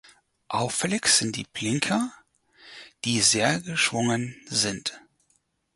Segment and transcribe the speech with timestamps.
[0.47, 2.11] Auffällig sind die Blinker,
[3.05, 4.99] die sehr "geschwungen" sind.